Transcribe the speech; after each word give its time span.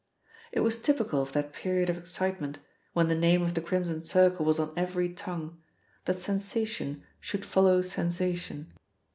It 0.51 0.61
was 0.61 0.81
typical 0.81 1.21
of 1.21 1.31
that 1.33 1.53
period 1.53 1.87
of 1.87 1.95
excitement, 1.95 2.57
when 2.93 3.07
the 3.07 3.13
name 3.13 3.43
of 3.43 3.53
the 3.53 3.61
Crimson 3.61 4.03
Circle 4.03 4.43
was 4.43 4.57
on 4.57 4.73
every 4.75 5.13
tongue, 5.13 5.61
that 6.05 6.17
sensation 6.17 7.03
should 7.19 7.45
follow 7.45 7.83
sensation. 7.83 8.73